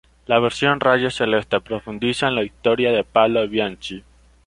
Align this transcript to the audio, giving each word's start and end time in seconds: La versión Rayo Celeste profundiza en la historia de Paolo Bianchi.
La 0.25 0.39
versión 0.39 0.79
Rayo 0.79 1.11
Celeste 1.11 1.61
profundiza 1.61 2.27
en 2.27 2.33
la 2.33 2.43
historia 2.43 2.91
de 2.91 3.03
Paolo 3.03 3.47
Bianchi. 3.47 4.03